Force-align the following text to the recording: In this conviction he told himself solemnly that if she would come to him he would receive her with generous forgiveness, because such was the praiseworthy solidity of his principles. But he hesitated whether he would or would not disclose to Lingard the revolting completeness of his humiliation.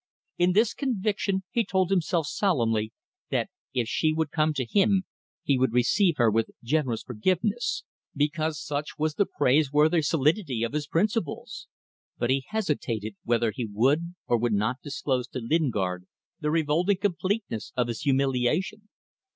In 0.39 0.53
this 0.53 0.73
conviction 0.73 1.43
he 1.51 1.63
told 1.63 1.91
himself 1.91 2.25
solemnly 2.25 2.91
that 3.29 3.51
if 3.71 3.87
she 3.87 4.11
would 4.13 4.31
come 4.31 4.51
to 4.55 4.65
him 4.65 5.03
he 5.43 5.59
would 5.59 5.73
receive 5.73 6.15
her 6.17 6.31
with 6.31 6.49
generous 6.63 7.03
forgiveness, 7.03 7.83
because 8.15 8.59
such 8.59 8.97
was 8.97 9.13
the 9.13 9.27
praiseworthy 9.27 10.01
solidity 10.01 10.63
of 10.63 10.73
his 10.73 10.87
principles. 10.87 11.67
But 12.17 12.31
he 12.31 12.45
hesitated 12.47 13.15
whether 13.25 13.51
he 13.51 13.67
would 13.71 14.15
or 14.25 14.39
would 14.39 14.53
not 14.53 14.81
disclose 14.81 15.27
to 15.27 15.39
Lingard 15.39 16.07
the 16.39 16.49
revolting 16.49 16.97
completeness 16.97 17.71
of 17.77 17.87
his 17.87 18.01
humiliation. 18.01 18.89